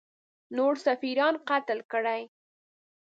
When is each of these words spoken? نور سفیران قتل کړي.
نور 0.55 0.73
سفیران 0.85 1.35
قتل 1.49 1.79
کړي. 1.91 2.21